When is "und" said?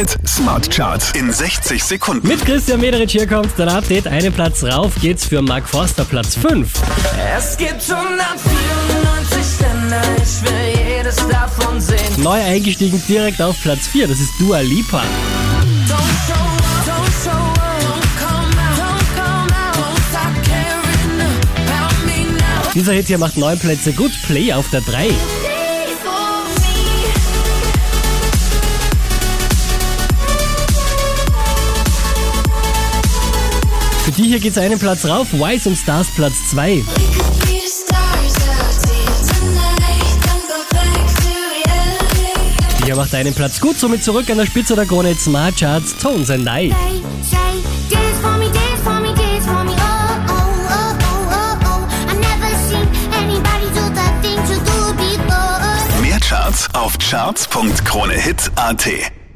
35.68-35.76